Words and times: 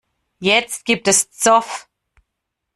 Jetzt 0.39 0.83
gibt 0.85 1.07
es 1.07 1.29
Zoff. 1.29 1.87